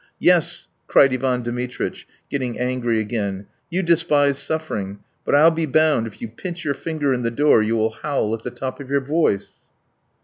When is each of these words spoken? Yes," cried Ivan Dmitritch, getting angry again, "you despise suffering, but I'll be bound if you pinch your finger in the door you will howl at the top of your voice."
Yes," 0.17 0.67
cried 0.87 1.13
Ivan 1.13 1.43
Dmitritch, 1.43 2.07
getting 2.31 2.57
angry 2.57 2.99
again, 2.99 3.45
"you 3.69 3.83
despise 3.83 4.39
suffering, 4.39 4.97
but 5.23 5.35
I'll 5.35 5.51
be 5.51 5.67
bound 5.67 6.07
if 6.07 6.23
you 6.23 6.27
pinch 6.27 6.65
your 6.65 6.73
finger 6.73 7.13
in 7.13 7.21
the 7.21 7.29
door 7.29 7.61
you 7.61 7.75
will 7.75 7.91
howl 7.91 8.33
at 8.33 8.41
the 8.41 8.49
top 8.49 8.79
of 8.79 8.89
your 8.89 9.01
voice." 9.01 9.67